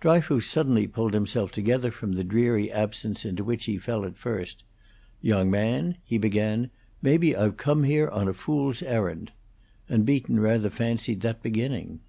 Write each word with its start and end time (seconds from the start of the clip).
Dryfoos 0.00 0.44
suddenly 0.50 0.88
pulled 0.88 1.14
himself 1.14 1.52
together 1.52 1.92
from 1.92 2.14
the 2.14 2.24
dreary 2.24 2.68
absence 2.68 3.24
into 3.24 3.44
which 3.44 3.66
he 3.66 3.78
fell 3.78 4.04
at 4.04 4.16
first. 4.16 4.64
"Young 5.22 5.52
man," 5.52 5.98
he 6.02 6.18
began, 6.18 6.70
"maybe 7.00 7.36
I've 7.36 7.56
come 7.58 7.84
here 7.84 8.08
on 8.08 8.26
a 8.26 8.34
fool's 8.34 8.82
errand," 8.82 9.30
and 9.88 10.04
Beaton 10.04 10.40
rather 10.40 10.68
fancied 10.68 11.20
that 11.20 11.44
beginning. 11.44 12.00